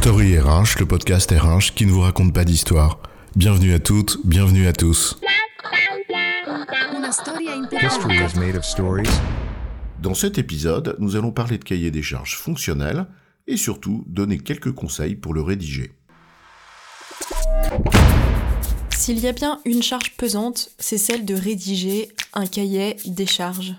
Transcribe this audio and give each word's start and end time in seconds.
Story 0.00 0.38
RH, 0.38 0.78
le 0.78 0.86
podcast 0.86 1.30
RH 1.30 1.74
qui 1.74 1.84
ne 1.84 1.92
vous 1.92 2.00
raconte 2.00 2.32
pas 2.32 2.46
d'histoire. 2.46 3.00
Bienvenue 3.36 3.74
à 3.74 3.78
toutes, 3.78 4.16
bienvenue 4.24 4.66
à 4.66 4.72
tous. 4.72 5.20
Dans 10.00 10.14
cet 10.14 10.38
épisode, 10.38 10.96
nous 11.00 11.16
allons 11.16 11.32
parler 11.32 11.58
de 11.58 11.64
cahier 11.64 11.90
des 11.90 12.00
charges 12.00 12.36
fonctionnel 12.36 13.08
et 13.46 13.58
surtout 13.58 14.02
donner 14.06 14.38
quelques 14.38 14.72
conseils 14.72 15.16
pour 15.16 15.34
le 15.34 15.42
rédiger. 15.42 15.92
S'il 18.96 19.18
y 19.18 19.28
a 19.28 19.32
bien 19.32 19.60
une 19.66 19.82
charge 19.82 20.16
pesante, 20.16 20.70
c'est 20.78 20.96
celle 20.96 21.26
de 21.26 21.34
rédiger 21.34 22.08
un 22.32 22.46
cahier 22.46 22.96
des 23.04 23.26
charges. 23.26 23.74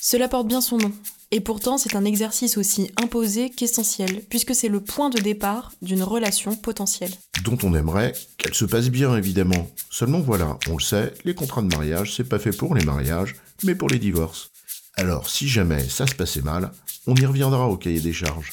Cela 0.00 0.28
porte 0.28 0.46
bien 0.46 0.60
son 0.60 0.78
nom, 0.78 0.92
et 1.34 1.40
pourtant 1.40 1.78
c'est 1.78 1.96
un 1.96 2.04
exercice 2.04 2.56
aussi 2.56 2.92
imposé 2.96 3.50
qu'essentiel, 3.50 4.22
puisque 4.30 4.54
c'est 4.54 4.68
le 4.68 4.80
point 4.80 5.10
de 5.10 5.18
départ 5.18 5.72
d'une 5.82 6.04
relation 6.04 6.54
potentielle. 6.54 7.10
Dont 7.42 7.58
on 7.64 7.74
aimerait 7.74 8.12
qu'elle 8.38 8.54
se 8.54 8.64
passe 8.64 8.88
bien 8.88 9.16
évidemment. 9.16 9.68
Seulement 9.90 10.20
voilà, 10.20 10.56
on 10.70 10.76
le 10.76 10.82
sait, 10.82 11.12
les 11.24 11.34
contrats 11.34 11.62
de 11.62 11.74
mariage, 11.74 12.14
c'est 12.14 12.28
pas 12.28 12.38
fait 12.38 12.56
pour 12.56 12.76
les 12.76 12.84
mariages, 12.84 13.34
mais 13.64 13.74
pour 13.74 13.88
les 13.88 13.98
divorces. 13.98 14.52
Alors 14.94 15.28
si 15.28 15.48
jamais 15.48 15.88
ça 15.88 16.06
se 16.06 16.14
passait 16.14 16.40
mal, 16.40 16.70
on 17.08 17.16
y 17.16 17.26
reviendra 17.26 17.66
au 17.66 17.76
cahier 17.76 17.98
des 17.98 18.12
charges. 18.12 18.52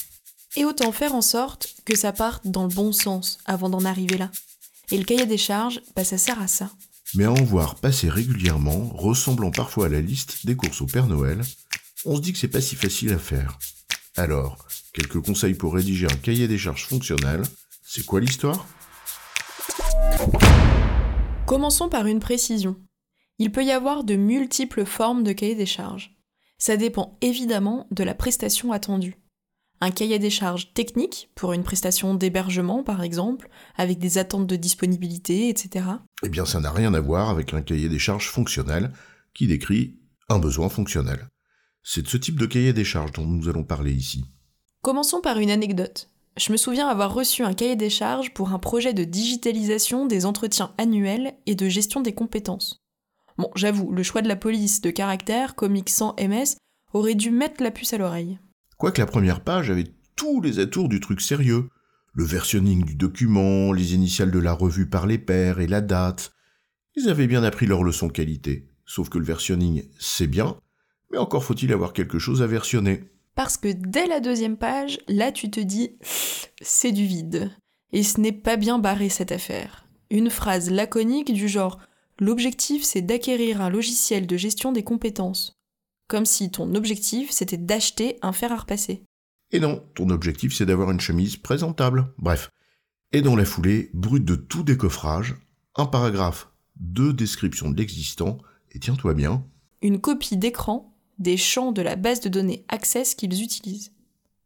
Et 0.55 0.65
autant 0.65 0.91
faire 0.91 1.13
en 1.13 1.21
sorte 1.21 1.75
que 1.85 1.95
ça 1.95 2.11
parte 2.11 2.47
dans 2.47 2.63
le 2.63 2.73
bon 2.73 2.93
sens 2.93 3.37
avant 3.45 3.69
d'en 3.69 3.85
arriver 3.85 4.17
là. 4.17 4.31
Et 4.89 4.97
le 4.97 5.03
cahier 5.03 5.27
des 5.27 5.37
charges, 5.37 5.81
bah 5.95 6.03
ça 6.03 6.17
sert 6.17 6.41
à 6.41 6.47
ça. 6.47 6.71
Mais 7.13 7.25
à 7.25 7.31
en 7.31 7.43
voir 7.43 7.75
passer 7.75 8.09
régulièrement, 8.09 8.89
ressemblant 8.95 9.51
parfois 9.51 9.85
à 9.85 9.89
la 9.89 10.01
liste 10.01 10.47
des 10.47 10.55
courses 10.55 10.81
au 10.81 10.87
Père 10.87 11.07
Noël, 11.07 11.41
on 12.05 12.15
se 12.15 12.21
dit 12.21 12.33
que 12.33 12.39
c'est 12.39 12.47
pas 12.47 12.61
si 12.61 12.75
facile 12.75 13.13
à 13.13 13.17
faire. 13.17 13.57
Alors, 14.17 14.57
quelques 14.93 15.21
conseils 15.21 15.53
pour 15.53 15.73
rédiger 15.73 16.05
un 16.05 16.15
cahier 16.15 16.47
des 16.47 16.57
charges 16.57 16.85
fonctionnel. 16.85 17.43
C'est 17.83 18.05
quoi 18.05 18.19
l'histoire? 18.19 18.67
Commençons 21.45 21.89
par 21.89 22.07
une 22.07 22.19
précision. 22.19 22.77
Il 23.39 23.51
peut 23.51 23.63
y 23.63 23.71
avoir 23.71 24.03
de 24.03 24.15
multiples 24.15 24.85
formes 24.85 25.23
de 25.23 25.33
cahier 25.33 25.55
des 25.55 25.65
charges. 25.65 26.15
Ça 26.57 26.77
dépend 26.77 27.17
évidemment 27.21 27.87
de 27.91 28.03
la 28.03 28.13
prestation 28.13 28.71
attendue. 28.71 29.17
Un 29.79 29.89
cahier 29.89 30.19
des 30.19 30.29
charges 30.29 30.73
technique 30.73 31.31
pour 31.33 31.53
une 31.53 31.63
prestation 31.63 32.13
d'hébergement 32.13 32.83
par 32.83 33.01
exemple, 33.01 33.49
avec 33.75 33.97
des 33.97 34.19
attentes 34.19 34.45
de 34.45 34.55
disponibilité, 34.55 35.49
etc. 35.49 35.85
Eh 36.23 36.29
bien, 36.29 36.45
ça 36.45 36.59
n'a 36.59 36.71
rien 36.71 36.93
à 36.93 36.99
voir 36.99 37.29
avec 37.29 37.53
un 37.53 37.63
cahier 37.63 37.89
des 37.89 37.97
charges 37.97 38.29
fonctionnel 38.29 38.93
qui 39.33 39.47
décrit 39.47 39.99
un 40.29 40.37
besoin 40.37 40.69
fonctionnel. 40.69 41.27
C'est 41.83 42.03
de 42.03 42.07
ce 42.07 42.17
type 42.17 42.39
de 42.39 42.45
cahier 42.45 42.73
des 42.73 42.83
charges 42.83 43.11
dont 43.11 43.25
nous 43.25 43.49
allons 43.49 43.63
parler 43.63 43.91
ici. 43.91 44.25
Commençons 44.81 45.21
par 45.21 45.39
une 45.39 45.51
anecdote. 45.51 46.09
Je 46.37 46.51
me 46.51 46.57
souviens 46.57 46.87
avoir 46.87 47.13
reçu 47.13 47.43
un 47.43 47.53
cahier 47.53 47.75
des 47.75 47.89
charges 47.89 48.33
pour 48.33 48.53
un 48.53 48.59
projet 48.59 48.93
de 48.93 49.03
digitalisation 49.03 50.05
des 50.05 50.25
entretiens 50.25 50.73
annuels 50.77 51.33
et 51.45 51.55
de 51.55 51.67
gestion 51.67 52.01
des 52.01 52.13
compétences. 52.13 52.81
Bon, 53.37 53.49
j'avoue, 53.55 53.91
le 53.91 54.03
choix 54.03 54.21
de 54.21 54.27
la 54.27 54.35
police 54.35 54.81
de 54.81 54.91
caractère, 54.91 55.55
comique 55.55 55.89
sans 55.89 56.15
MS, 56.19 56.55
aurait 56.93 57.15
dû 57.15 57.31
mettre 57.31 57.63
la 57.63 57.71
puce 57.71 57.93
à 57.93 57.97
l'oreille. 57.97 58.39
Quoique 58.77 59.01
la 59.01 59.07
première 59.07 59.43
page 59.43 59.69
avait 59.69 59.91
tous 60.15 60.41
les 60.41 60.59
atours 60.59 60.89
du 60.89 60.99
truc 60.99 61.19
sérieux. 61.19 61.69
Le 62.13 62.23
versionning 62.23 62.83
du 62.83 62.95
document, 62.95 63.71
les 63.71 63.95
initiales 63.95 64.31
de 64.31 64.39
la 64.39 64.53
revue 64.53 64.87
par 64.87 65.07
les 65.07 65.17
pairs 65.17 65.59
et 65.59 65.67
la 65.67 65.81
date. 65.81 66.33
Ils 66.95 67.09
avaient 67.09 67.27
bien 67.27 67.43
appris 67.43 67.65
leur 67.65 67.83
leçon 67.83 68.09
qualité. 68.09 68.67
Sauf 68.85 69.09
que 69.09 69.17
le 69.17 69.25
versionning, 69.25 69.83
c'est 69.97 70.27
bien, 70.27 70.57
mais 71.11 71.17
encore 71.17 71.43
faut-il 71.43 71.73
avoir 71.73 71.93
quelque 71.93 72.19
chose 72.19 72.41
à 72.41 72.47
versionner. 72.47 73.03
Parce 73.35 73.57
que 73.57 73.69
dès 73.69 74.07
la 74.07 74.19
deuxième 74.19 74.57
page, 74.57 74.99
là 75.07 75.31
tu 75.31 75.49
te 75.49 75.59
dis 75.59 75.97
c'est 76.61 76.91
du 76.91 77.05
vide. 77.05 77.51
Et 77.93 78.03
ce 78.03 78.19
n'est 78.19 78.31
pas 78.31 78.55
bien 78.55 78.79
barré 78.79 79.09
cette 79.09 79.31
affaire. 79.31 79.85
Une 80.09 80.29
phrase 80.29 80.69
laconique 80.69 81.33
du 81.33 81.47
genre 81.47 81.79
L'objectif 82.19 82.83
c'est 82.83 83.01
d'acquérir 83.01 83.61
un 83.61 83.69
logiciel 83.69 84.27
de 84.27 84.37
gestion 84.37 84.71
des 84.71 84.83
compétences. 84.83 85.53
Comme 86.07 86.25
si 86.25 86.51
ton 86.51 86.75
objectif 86.75 87.31
c'était 87.31 87.57
d'acheter 87.57 88.17
un 88.21 88.31
fer 88.31 88.51
à 88.51 88.57
repasser. 88.57 89.03
Et 89.51 89.59
non, 89.59 89.83
ton 89.95 90.09
objectif 90.09 90.53
c'est 90.53 90.65
d'avoir 90.65 90.91
une 90.91 90.99
chemise 90.99 91.37
présentable. 91.37 92.13
Bref. 92.17 92.49
Et 93.11 93.21
dans 93.21 93.35
la 93.35 93.43
foulée, 93.43 93.89
brut 93.93 94.23
de 94.23 94.35
tout 94.35 94.63
décoffrage, 94.63 95.35
un 95.75 95.85
paragraphe, 95.85 96.49
deux 96.77 97.11
descriptions 97.11 97.69
de 97.69 97.77
l'existant, 97.77 98.37
et 98.71 98.79
tiens-toi 98.79 99.13
bien. 99.13 99.45
Une 99.81 99.99
copie 99.99 100.37
d'écran 100.37 100.90
des 101.21 101.37
champs 101.37 101.71
de 101.71 101.81
la 101.81 101.95
base 101.95 102.19
de 102.19 102.29
données 102.29 102.65
Access 102.67 103.15
qu'ils 103.15 103.43
utilisent. 103.43 103.91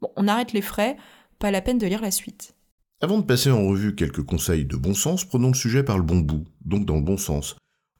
Bon, 0.02 0.10
on 0.16 0.28
arrête 0.28 0.54
les 0.54 0.62
frais, 0.62 0.98
pas 1.40 1.52
la 1.52 1.62
peine 1.62 1.78
de 1.78 1.88
lire 1.88 2.02
la 2.02 2.12
suite. 2.12 2.56
Avant 3.02 3.18
de 3.18 3.26
passer 3.26 3.52
en 3.52 3.68
revue 3.68 3.96
quelques 3.96 4.24
conseils 4.24 4.66
de 4.66 4.76
bon 4.76 4.94
sens, 4.94 5.26
prenons 5.26 5.50
le 5.50 5.54
sujet 5.54 5.84
par 5.84 5.98
le 5.98 6.04
bon 6.04 6.20
bout, 6.20 6.46
donc 6.64 6.86
dans 6.86 6.96
le 6.96 7.02
bon 7.02 7.18
sens, 7.18 7.56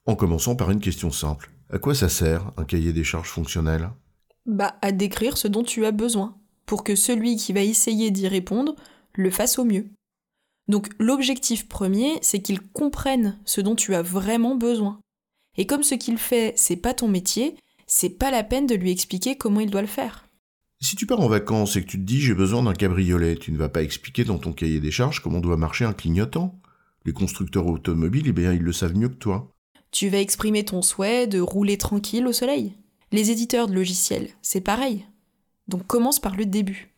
en 0.06 0.16
commençant 0.16 0.56
par 0.56 0.70
une 0.70 0.80
question 0.80 1.10
simple. 1.10 1.50
À 1.70 1.78
quoi 1.78 1.94
ça 1.94 2.08
sert 2.08 2.52
un 2.56 2.64
cahier 2.64 2.92
des 2.92 3.04
charges 3.04 3.28
fonctionnel? 3.28 3.90
Bah, 4.46 4.76
à 4.80 4.92
décrire 4.92 5.36
ce 5.36 5.48
dont 5.48 5.64
tu 5.64 5.84
as 5.84 5.90
besoin, 5.90 6.38
pour 6.64 6.84
que 6.84 6.94
celui 6.94 7.36
qui 7.36 7.52
va 7.52 7.60
essayer 7.60 8.10
d'y 8.10 8.28
répondre 8.28 8.76
le 9.14 9.30
fasse 9.30 9.58
au 9.58 9.64
mieux. 9.64 9.86
Donc 10.68 10.88
l'objectif 10.98 11.68
premier, 11.68 12.18
c'est 12.22 12.40
qu'il 12.40 12.60
comprenne 12.60 13.38
ce 13.44 13.60
dont 13.60 13.74
tu 13.74 13.94
as 13.94 14.02
vraiment 14.02 14.56
besoin. 14.56 15.00
Et 15.56 15.66
comme 15.66 15.82
ce 15.82 15.94
qu'il 15.94 16.18
fait, 16.18 16.52
c'est 16.56 16.76
pas 16.76 16.94
ton 16.94 17.08
métier, 17.08 17.56
c'est 17.86 18.18
pas 18.18 18.30
la 18.30 18.42
peine 18.42 18.66
de 18.66 18.74
lui 18.74 18.90
expliquer 18.90 19.36
comment 19.36 19.60
il 19.60 19.70
doit 19.70 19.80
le 19.80 19.86
faire. 19.86 20.28
Si 20.80 20.96
tu 20.96 21.06
pars 21.06 21.20
en 21.20 21.28
vacances 21.28 21.76
et 21.76 21.82
que 21.82 21.88
tu 21.88 21.98
te 21.98 22.04
dis 22.04 22.20
j'ai 22.20 22.34
besoin 22.34 22.62
d'un 22.62 22.74
cabriolet, 22.74 23.36
tu 23.36 23.52
ne 23.52 23.56
vas 23.56 23.68
pas 23.68 23.82
expliquer 23.82 24.24
dans 24.24 24.38
ton 24.38 24.52
cahier 24.52 24.80
des 24.80 24.90
charges 24.90 25.20
comment 25.20 25.40
doit 25.40 25.56
marcher 25.56 25.84
un 25.84 25.92
clignotant. 25.92 26.60
Les 27.04 27.12
constructeurs 27.12 27.66
automobiles, 27.66 28.26
eh 28.26 28.32
bien, 28.32 28.52
ils 28.52 28.62
le 28.62 28.72
savent 28.72 28.96
mieux 28.96 29.08
que 29.08 29.14
toi. 29.14 29.52
Tu 29.92 30.08
vas 30.08 30.18
exprimer 30.18 30.64
ton 30.64 30.82
souhait 30.82 31.26
de 31.26 31.40
rouler 31.40 31.78
tranquille 31.78 32.26
au 32.26 32.32
soleil. 32.32 32.74
Les 33.12 33.30
éditeurs 33.30 33.68
de 33.68 33.74
logiciels, 33.74 34.30
c'est 34.42 34.60
pareil. 34.60 35.06
Donc 35.68 35.86
commence 35.86 36.20
par 36.20 36.36
le 36.36 36.44
début. 36.44 36.92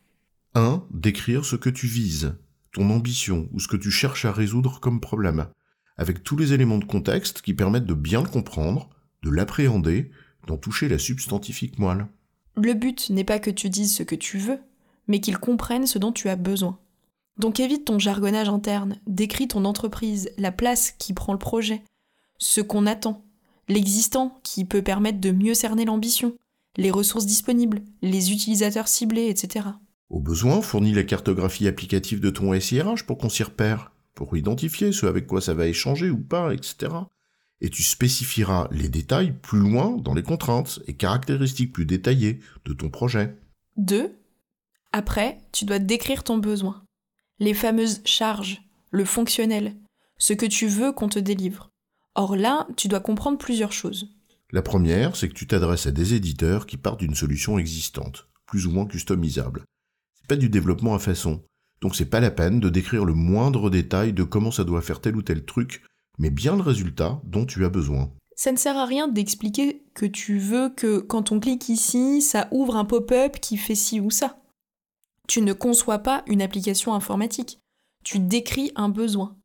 1. 0.55 0.83
Décrire 0.91 1.45
ce 1.45 1.55
que 1.55 1.69
tu 1.69 1.85
vises, 1.85 2.35
ton 2.73 2.89
ambition 2.89 3.47
ou 3.53 3.59
ce 3.59 3.67
que 3.67 3.77
tu 3.77 3.91
cherches 3.91 4.25
à 4.25 4.31
résoudre 4.31 4.79
comme 4.79 4.99
problème, 4.99 5.47
avec 5.95 6.23
tous 6.23 6.35
les 6.35 6.53
éléments 6.53 6.79
de 6.79 6.85
contexte 6.85 7.41
qui 7.41 7.53
permettent 7.53 7.85
de 7.85 7.93
bien 7.93 8.23
le 8.23 8.27
comprendre, 8.27 8.89
de 9.23 9.29
l'appréhender 9.29 10.11
d'en 10.49 10.57
toucher 10.57 10.89
la 10.89 10.97
substantifique 10.97 11.77
moelle. 11.77 12.07
Le 12.55 12.73
but 12.73 13.11
n'est 13.11 13.23
pas 13.23 13.39
que 13.39 13.51
tu 13.51 13.69
dises 13.69 13.95
ce 13.95 14.03
que 14.03 14.15
tu 14.15 14.39
veux, 14.39 14.59
mais 15.07 15.21
qu'ils 15.21 15.37
comprennent 15.37 15.85
ce 15.85 15.99
dont 15.99 16.11
tu 16.11 16.27
as 16.27 16.35
besoin. 16.35 16.79
Donc 17.37 17.59
évite 17.59 17.85
ton 17.85 17.99
jargonnage 17.99 18.49
interne, 18.49 18.97
décris 19.07 19.47
ton 19.47 19.63
entreprise, 19.63 20.31
la 20.37 20.51
place 20.51 20.91
qui 20.91 21.13
prend 21.13 21.33
le 21.33 21.39
projet, 21.39 21.83
ce 22.39 22.61
qu'on 22.61 22.87
attend, 22.87 23.23
l'existant 23.67 24.39
qui 24.43 24.65
peut 24.65 24.81
permettre 24.81 25.21
de 25.21 25.31
mieux 25.31 25.53
cerner 25.53 25.85
l'ambition, 25.85 26.35
les 26.77 26.91
ressources 26.91 27.27
disponibles, 27.27 27.83
les 28.01 28.31
utilisateurs 28.31 28.87
ciblés, 28.87 29.27
etc. 29.27 29.67
Au 30.09 30.19
besoin, 30.19 30.61
fournis 30.61 30.93
la 30.93 31.03
cartographie 31.03 31.67
applicative 31.67 32.19
de 32.19 32.31
ton 32.31 32.59
SIRH 32.59 33.05
pour 33.05 33.19
qu'on 33.19 33.29
s'y 33.29 33.43
repère, 33.43 33.91
pour 34.15 34.35
identifier 34.35 34.91
ce 34.91 35.05
avec 35.05 35.27
quoi 35.27 35.41
ça 35.41 35.53
va 35.53 35.67
échanger 35.67 36.09
ou 36.09 36.17
pas, 36.17 36.53
etc 36.53 36.89
et 37.61 37.69
tu 37.69 37.83
spécifieras 37.83 38.67
les 38.71 38.89
détails 38.89 39.33
plus 39.33 39.59
loin 39.59 39.97
dans 39.97 40.13
les 40.13 40.23
contraintes 40.23 40.79
et 40.87 40.93
caractéristiques 40.95 41.73
plus 41.73 41.85
détaillées 41.85 42.39
de 42.65 42.73
ton 42.73 42.89
projet. 42.89 43.35
2. 43.77 44.13
Après, 44.91 45.37
tu 45.51 45.65
dois 45.65 45.79
décrire 45.79 46.23
ton 46.23 46.37
besoin. 46.37 46.83
Les 47.39 47.53
fameuses 47.53 48.01
charges, 48.05 48.61
le 48.91 49.05
fonctionnel, 49.05 49.75
ce 50.17 50.33
que 50.33 50.45
tu 50.45 50.67
veux 50.67 50.91
qu'on 50.91 51.09
te 51.09 51.19
délivre. 51.19 51.69
Or 52.15 52.35
là, 52.35 52.67
tu 52.75 52.87
dois 52.87 52.99
comprendre 52.99 53.37
plusieurs 53.37 53.71
choses. 53.71 54.09
La 54.51 54.61
première, 54.61 55.15
c'est 55.15 55.29
que 55.29 55.33
tu 55.33 55.47
t'adresses 55.47 55.85
à 55.85 55.91
des 55.91 56.15
éditeurs 56.15 56.65
qui 56.65 56.77
partent 56.77 56.99
d'une 56.99 57.15
solution 57.15 57.59
existante, 57.59 58.27
plus 58.47 58.65
ou 58.65 58.71
moins 58.71 58.87
customisable. 58.87 59.63
C'est 60.15 60.27
pas 60.27 60.35
du 60.35 60.49
développement 60.49 60.95
à 60.95 60.99
façon. 60.99 61.43
Donc 61.81 61.95
c'est 61.95 62.09
pas 62.09 62.19
la 62.19 62.31
peine 62.31 62.59
de 62.59 62.69
décrire 62.69 63.05
le 63.05 63.13
moindre 63.13 63.69
détail 63.69 64.11
de 64.11 64.23
comment 64.23 64.51
ça 64.51 64.63
doit 64.63 64.81
faire 64.81 65.01
tel 65.01 65.15
ou 65.15 65.21
tel 65.21 65.45
truc 65.45 65.83
mais 66.19 66.29
bien 66.29 66.55
le 66.55 66.61
résultat 66.61 67.19
dont 67.23 67.45
tu 67.45 67.65
as 67.65 67.69
besoin. 67.69 68.11
Ça 68.35 68.51
ne 68.51 68.57
sert 68.57 68.77
à 68.77 68.85
rien 68.85 69.07
d'expliquer 69.07 69.83
que 69.93 70.05
tu 70.05 70.37
veux 70.37 70.69
que 70.69 70.99
quand 70.99 71.31
on 71.31 71.39
clique 71.39 71.67
ici, 71.67 72.21
ça 72.21 72.47
ouvre 72.51 72.75
un 72.75 72.85
pop-up 72.85 73.39
qui 73.41 73.57
fait 73.57 73.75
ci 73.75 73.99
ou 73.99 74.11
ça. 74.11 74.37
Tu 75.27 75.41
ne 75.41 75.53
conçois 75.53 75.99
pas 75.99 76.23
une 76.27 76.41
application 76.41 76.93
informatique. 76.93 77.59
Tu 78.03 78.19
décris 78.19 78.71
un 78.75 78.89
besoin. 78.89 79.35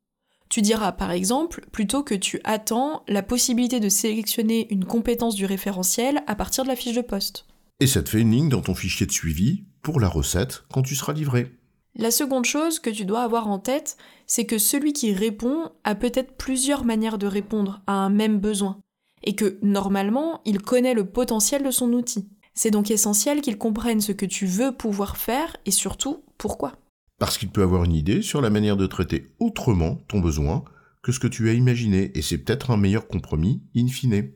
Tu 0.48 0.62
diras 0.62 0.92
par 0.92 1.10
exemple 1.10 1.66
plutôt 1.72 2.04
que 2.04 2.14
tu 2.14 2.40
attends 2.44 3.02
la 3.08 3.22
possibilité 3.22 3.80
de 3.80 3.88
sélectionner 3.88 4.72
une 4.72 4.84
compétence 4.84 5.34
du 5.34 5.46
référentiel 5.46 6.22
à 6.26 6.36
partir 6.36 6.62
de 6.64 6.68
la 6.68 6.76
fiche 6.76 6.94
de 6.94 7.00
poste. 7.00 7.46
Et 7.80 7.88
ça 7.88 8.02
te 8.02 8.10
fait 8.10 8.20
une 8.20 8.30
ligne 8.30 8.48
dans 8.48 8.60
ton 8.60 8.74
fichier 8.74 9.06
de 9.06 9.12
suivi 9.12 9.64
pour 9.82 9.98
la 9.98 10.08
recette 10.08 10.62
quand 10.72 10.82
tu 10.82 10.94
seras 10.94 11.12
livré. 11.12 11.50
La 11.96 12.10
seconde 12.10 12.44
chose 12.44 12.80
que 12.80 12.90
tu 12.90 13.04
dois 13.04 13.22
avoir 13.22 13.46
en 13.48 13.60
tête, 13.60 13.96
c'est 14.26 14.46
que 14.46 14.58
celui 14.58 14.92
qui 14.92 15.12
répond 15.12 15.70
a 15.84 15.94
peut-être 15.94 16.36
plusieurs 16.36 16.84
manières 16.84 17.18
de 17.18 17.26
répondre 17.26 17.82
à 17.86 17.92
un 17.92 18.10
même 18.10 18.40
besoin, 18.40 18.80
et 19.22 19.36
que 19.36 19.58
normalement, 19.62 20.40
il 20.44 20.60
connaît 20.60 20.94
le 20.94 21.06
potentiel 21.06 21.62
de 21.62 21.70
son 21.70 21.92
outil. 21.92 22.28
C'est 22.52 22.72
donc 22.72 22.90
essentiel 22.90 23.40
qu'il 23.40 23.58
comprenne 23.58 24.00
ce 24.00 24.12
que 24.12 24.26
tu 24.26 24.46
veux 24.46 24.72
pouvoir 24.72 25.16
faire 25.16 25.56
et 25.66 25.70
surtout 25.70 26.24
pourquoi. 26.36 26.72
Parce 27.18 27.38
qu'il 27.38 27.50
peut 27.50 27.62
avoir 27.62 27.84
une 27.84 27.94
idée 27.94 28.22
sur 28.22 28.40
la 28.40 28.50
manière 28.50 28.76
de 28.76 28.86
traiter 28.86 29.32
autrement 29.38 29.96
ton 30.08 30.20
besoin 30.20 30.64
que 31.02 31.12
ce 31.12 31.20
que 31.20 31.28
tu 31.28 31.48
as 31.48 31.52
imaginé, 31.52 32.10
et 32.16 32.22
c'est 32.22 32.38
peut-être 32.38 32.70
un 32.70 32.76
meilleur 32.76 33.06
compromis 33.06 33.62
in 33.76 33.86
fine. 33.86 34.32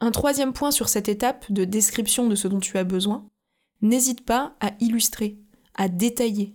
Un 0.00 0.10
troisième 0.12 0.52
point 0.52 0.70
sur 0.70 0.88
cette 0.88 1.08
étape 1.08 1.50
de 1.50 1.64
description 1.64 2.28
de 2.28 2.34
ce 2.34 2.46
dont 2.46 2.60
tu 2.60 2.78
as 2.78 2.84
besoin, 2.84 3.26
n'hésite 3.82 4.24
pas 4.24 4.54
à 4.60 4.72
illustrer, 4.80 5.38
à 5.74 5.88
détailler. 5.88 6.54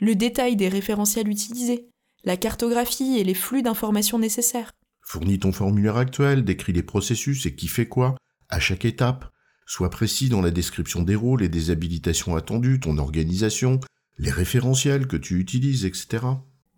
Le 0.00 0.14
détail 0.14 0.56
des 0.56 0.68
référentiels 0.68 1.28
utilisés, 1.28 1.88
la 2.24 2.36
cartographie 2.36 3.18
et 3.18 3.24
les 3.24 3.34
flux 3.34 3.62
d'informations 3.62 4.18
nécessaires. 4.18 4.72
Fournis 5.02 5.38
ton 5.38 5.52
formulaire 5.52 5.96
actuel, 5.96 6.44
décris 6.44 6.72
les 6.72 6.82
processus 6.82 7.46
et 7.46 7.54
qui 7.54 7.68
fait 7.68 7.86
quoi, 7.86 8.16
à 8.48 8.58
chaque 8.58 8.84
étape. 8.84 9.30
Sois 9.66 9.90
précis 9.90 10.28
dans 10.28 10.40
la 10.40 10.50
description 10.50 11.02
des 11.02 11.14
rôles 11.14 11.42
et 11.42 11.48
des 11.48 11.70
habilitations 11.70 12.36
attendues, 12.36 12.80
ton 12.80 12.98
organisation, 12.98 13.80
les 14.18 14.30
référentiels 14.30 15.06
que 15.06 15.16
tu 15.16 15.38
utilises, 15.38 15.84
etc. 15.84 16.24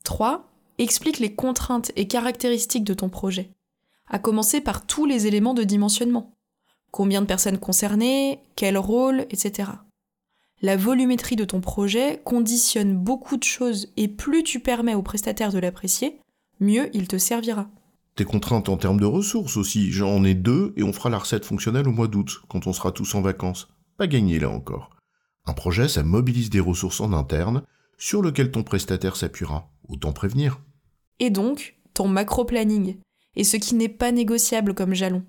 3. 0.05 0.53
Explique 0.79 1.19
les 1.19 1.35
contraintes 1.35 1.93
et 1.97 2.07
caractéristiques 2.07 2.85
de 2.85 2.95
ton 2.95 3.09
projet, 3.09 3.51
à 4.09 4.19
commencer 4.19 4.61
par 4.61 4.87
tous 4.87 5.07
les 5.07 5.27
éléments 5.27 5.55
de 5.55 5.65
dimensionnement. 5.65 6.35
Combien 6.91 7.23
de 7.23 7.27
personnes 7.27 7.59
concernées, 7.59 8.41
quel 8.57 8.77
rôle, 8.77 9.27
etc. 9.31 9.71
La 10.67 10.77
volumétrie 10.77 11.37
de 11.37 11.45
ton 11.45 11.61
projet 11.61 12.21
conditionne 12.25 12.97
beaucoup 12.97 13.37
de 13.37 13.45
choses 13.45 13.93
et 13.97 14.09
plus 14.09 14.43
tu 14.43 14.59
permets 14.59 14.97
au 14.97 15.03
prestataire 15.03 15.53
de 15.53 15.61
l'apprécier, 15.61 16.19
mieux 16.59 16.91
il 16.93 17.07
te 17.07 17.19
servira. 17.19 17.71
Tes 18.17 18.25
contraintes 18.25 18.69
en 18.69 18.77
termes 18.77 18.99
de 18.99 19.07
ressources 19.07 19.57
aussi, 19.57 19.93
j'en 19.93 20.25
ai 20.25 20.35
deux 20.35 20.75
et 20.77 20.83
on 20.83 20.93
fera 20.93 21.09
la 21.09 21.19
recette 21.19 21.45
fonctionnelle 21.45 21.87
au 21.87 21.93
mois 21.93 22.09
d'août, 22.09 22.41
quand 22.49 22.67
on 22.67 22.73
sera 22.73 22.91
tous 22.91 23.15
en 23.15 23.21
vacances. 23.21 23.69
Pas 23.97 24.09
gagné 24.09 24.41
là 24.41 24.51
encore. 24.51 24.91
Un 25.45 25.53
projet, 25.53 25.87
ça 25.87 26.03
mobilise 26.03 26.51
des 26.51 26.59
ressources 26.59 27.01
en 27.01 27.13
interne 27.13 27.63
sur 27.97 28.21
lequel 28.21 28.51
ton 28.51 28.65
prestataire 28.65 29.15
s'appuiera. 29.15 29.71
Autant 29.87 30.13
prévenir. 30.13 30.61
Et 31.21 31.31
donc, 31.31 31.77
ton 31.95 32.09
macro-planning, 32.09 32.97
et 33.37 33.45
ce 33.45 33.57
qui 33.57 33.77
n'est 33.77 33.89
pas 33.89 34.11
négociable 34.11 34.75
comme 34.75 34.95
jalon, 34.95 35.23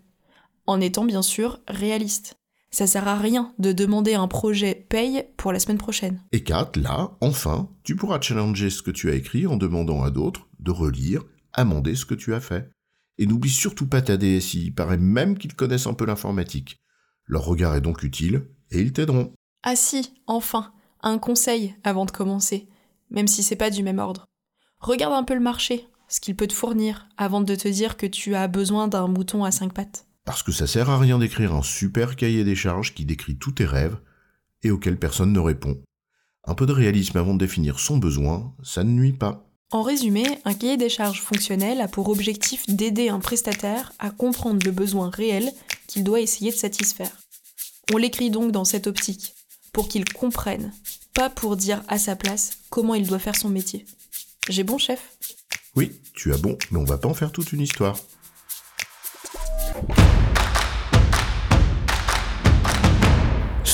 en 0.66 0.82
étant 0.82 1.06
bien 1.06 1.22
sûr 1.22 1.60
réaliste. 1.68 2.38
Ça 2.70 2.86
sert 2.86 3.08
à 3.08 3.18
rien 3.18 3.54
de 3.60 3.72
demander 3.72 4.14
un 4.14 4.28
projet 4.28 4.76
paye 4.90 5.26
pour 5.38 5.52
la 5.52 5.60
semaine 5.60 5.78
prochaine. 5.78 6.22
Et 6.32 6.44
4, 6.44 6.78
là, 6.78 7.18
enfin, 7.22 7.70
tu 7.84 7.96
pourras 7.96 8.20
challenger 8.20 8.70
ce 8.70 8.82
que 8.82 8.92
tu 8.92 9.10
as 9.10 9.16
écrit 9.16 9.48
en 9.48 9.58
demandant 9.58 10.04
à 10.04 10.12
d'autres 10.12 10.48
de 10.60 10.72
relire, 10.72 11.24
amender 11.54 11.96
ce 11.96 12.06
que 12.06 12.16
tu 12.16 12.34
as 12.34 12.42
fait. 12.42 12.70
Et 13.18 13.26
n'oublie 13.26 13.50
surtout 13.50 13.88
pas 13.88 14.02
ta 14.02 14.18
DSI, 14.18 14.66
il 14.66 14.76
paraît 14.76 14.98
même 14.98 15.38
qu'ils 15.38 15.56
connaissent 15.56 15.88
un 15.88 15.94
peu 15.94 16.06
l'informatique. 16.06 16.78
Leur 17.26 17.46
regard 17.46 17.76
est 17.76 17.82
donc 17.82 18.04
utile, 18.04 18.48
et 18.72 18.82
ils 18.82 18.94
t'aideront. 18.94 19.34
Ah 19.64 19.76
si, 19.76 20.22
enfin, 20.28 20.74
un 21.02 21.18
conseil 21.18 21.76
avant 21.84 22.06
de 22.06 22.12
commencer, 22.12 22.68
même 23.10 23.28
si 23.28 23.44
c'est 23.44 23.56
pas 23.56 23.70
du 23.70 23.84
même 23.84 24.00
ordre. 24.00 24.26
Regarde 24.80 25.14
un 25.14 25.24
peu 25.24 25.34
le 25.34 25.40
marché, 25.40 25.88
ce 26.08 26.20
qu'il 26.20 26.36
peut 26.36 26.48
te 26.48 26.54
fournir, 26.54 27.08
avant 27.18 27.42
de 27.42 27.56
te 27.56 27.68
dire 27.68 27.98
que 27.98 28.06
tu 28.06 28.36
as 28.36 28.48
besoin 28.48 28.88
d'un 28.88 29.08
mouton 29.08 29.44
à 29.44 29.52
cinq 29.52 29.74
pattes. 29.74 30.07
Parce 30.28 30.44
que 30.44 30.52
ça 30.52 30.68
sert 30.68 30.90
à 30.90 31.00
rien 31.00 31.20
d'écrire 31.20 31.56
un 31.56 31.64
super 31.64 32.18
cahier 32.18 32.44
des 32.44 32.54
charges 32.54 32.94
qui 32.94 33.06
décrit 33.06 33.38
tous 33.38 33.54
tes 33.54 33.66
rêves 33.66 33.98
et 34.62 34.72
auquel 34.72 35.00
personne 35.00 35.32
ne 35.32 35.40
répond. 35.40 35.82
Un 36.44 36.54
peu 36.54 36.66
de 36.66 36.74
réalisme 36.74 37.18
avant 37.18 37.34
de 37.34 37.40
définir 37.40 37.80
son 37.80 37.98
besoin, 37.98 38.54
ça 38.62 38.84
ne 38.84 38.92
nuit 38.92 39.14
pas. 39.14 39.50
En 39.72 39.84
résumé, 39.84 40.26
un 40.44 40.54
cahier 40.54 40.76
des 40.76 40.90
charges 40.90 41.22
fonctionnel 41.22 41.80
a 41.80 41.88
pour 41.88 42.10
objectif 42.10 42.66
d'aider 42.68 43.08
un 43.08 43.22
prestataire 43.22 43.94
à 44.00 44.10
comprendre 44.10 44.66
le 44.66 44.74
besoin 44.74 45.10
réel 45.10 45.50
qu'il 45.88 46.04
doit 46.04 46.20
essayer 46.20 46.52
de 46.52 46.58
satisfaire. 46.58 47.16
On 47.94 47.98
l'écrit 47.98 48.30
donc 48.30 48.52
dans 48.52 48.66
cette 48.66 48.88
optique, 48.88 49.34
pour 49.72 49.88
qu'il 49.88 50.04
comprenne, 50.04 50.74
pas 51.14 51.30
pour 51.30 51.56
dire 51.56 51.84
à 51.88 51.98
sa 51.98 52.18
place 52.18 52.60
comment 52.70 52.96
il 52.96 53.08
doit 53.08 53.20
faire 53.20 53.38
son 53.38 53.48
métier. 53.48 53.86
J'ai 54.50 54.66
bon 54.66 54.78
chef? 54.78 55.18
Oui, 55.78 55.94
tu 56.14 56.34
as 56.34 56.38
bon, 56.38 56.58
mais 56.72 56.80
on 56.80 56.84
va 56.84 56.98
pas 56.98 57.08
en 57.08 57.14
faire 57.14 57.32
toute 57.32 57.54
une 57.54 57.62
histoire. 57.62 57.98